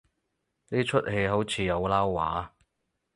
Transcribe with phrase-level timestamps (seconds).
[0.69, 2.55] 呢齣戲好似有撈話